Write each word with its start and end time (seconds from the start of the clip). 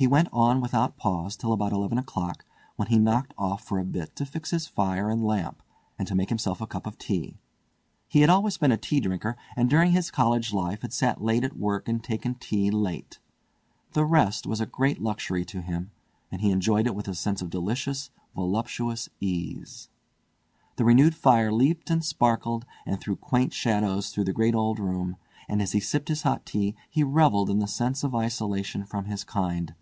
He 0.00 0.06
went 0.06 0.30
on 0.32 0.62
without 0.62 0.96
pause 0.96 1.36
till 1.36 1.52
about 1.52 1.72
eleven 1.72 1.98
o'clock, 1.98 2.46
when 2.76 2.88
he 2.88 2.98
knocked 2.98 3.34
off 3.36 3.62
for 3.62 3.78
a 3.78 3.84
bit 3.84 4.16
to 4.16 4.24
fix 4.24 4.50
his 4.50 4.66
fire 4.66 5.10
and 5.10 5.22
lamp, 5.26 5.62
and 5.98 6.08
to 6.08 6.14
make 6.14 6.30
himself 6.30 6.62
a 6.62 6.66
cup 6.66 6.86
of 6.86 6.96
tea. 6.96 7.36
He 8.08 8.22
had 8.22 8.30
always 8.30 8.56
been 8.56 8.72
a 8.72 8.78
tea 8.78 9.00
drinker, 9.00 9.36
and 9.56 9.68
during 9.68 9.92
his 9.92 10.10
college 10.10 10.54
life 10.54 10.80
had 10.80 10.94
sat 10.94 11.20
late 11.20 11.44
at 11.44 11.54
work 11.58 11.86
and 11.86 11.98
had 11.98 12.02
taken 12.04 12.36
tea 12.36 12.70
late. 12.70 13.18
The 13.92 14.06
rest 14.06 14.46
was 14.46 14.58
a 14.58 14.64
great 14.64 15.02
luxury 15.02 15.44
to 15.44 15.60
him, 15.60 15.90
and 16.32 16.40
he 16.40 16.50
enjoyed 16.50 16.86
it 16.86 16.94
with 16.94 17.06
a 17.06 17.14
sense 17.14 17.42
of 17.42 17.50
delicious, 17.50 18.08
voluptuous 18.34 19.10
ease. 19.20 19.90
The 20.76 20.84
renewed 20.86 21.14
fire 21.14 21.52
leaped 21.52 21.90
and 21.90 22.02
sparkled, 22.02 22.64
and 22.86 22.98
threw 23.02 23.16
quaint 23.16 23.52
shadows 23.52 24.08
through 24.14 24.24
the 24.24 24.32
great 24.32 24.54
old 24.54 24.78
room; 24.78 25.16
and 25.46 25.60
as 25.60 25.72
he 25.72 25.80
sipped 25.80 26.08
his 26.08 26.22
hot 26.22 26.46
tea 26.46 26.74
he 26.88 27.04
revelled 27.04 27.50
in 27.50 27.58
the 27.58 27.68
sense 27.68 28.02
of 28.02 28.14
isolation 28.14 28.86
from 28.86 29.04
his 29.04 29.24
kind. 29.24 29.74